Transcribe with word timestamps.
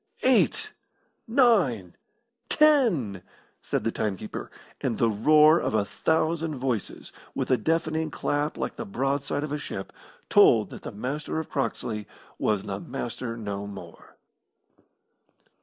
"Eight 0.23 0.73
nine 1.27 1.95
ten!" 2.49 3.21
said 3.61 3.83
the 3.83 3.91
time 3.91 4.17
keeper, 4.17 4.49
and 4.81 4.97
the 4.97 5.11
roar 5.11 5.59
of 5.59 5.75
a 5.75 5.85
thousand 5.85 6.55
voices, 6.55 7.13
with 7.35 7.51
a 7.51 7.57
deafening 7.57 8.09
clap 8.09 8.57
like 8.57 8.77
the 8.77 8.83
broad 8.87 9.23
side 9.23 9.43
of 9.43 9.51
a 9.51 9.59
ship, 9.59 9.93
told 10.27 10.71
that 10.71 10.81
the 10.81 10.91
Master 10.91 11.37
of 11.37 11.51
Croxley 11.51 12.07
was 12.39 12.63
the 12.63 12.79
Master 12.79 13.37
no 13.37 13.67
more. 13.67 14.17